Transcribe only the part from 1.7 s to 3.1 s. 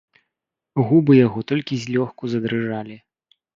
злёгку задрыжалі.